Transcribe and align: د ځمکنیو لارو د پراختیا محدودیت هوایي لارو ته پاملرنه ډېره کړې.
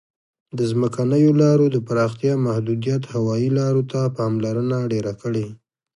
د 0.57 0.59
ځمکنیو 0.71 1.31
لارو 1.41 1.65
د 1.75 1.77
پراختیا 1.87 2.33
محدودیت 2.45 3.03
هوایي 3.13 3.49
لارو 3.59 3.83
ته 3.91 3.99
پاملرنه 4.17 4.77
ډېره 4.91 5.13
کړې. 5.21 5.45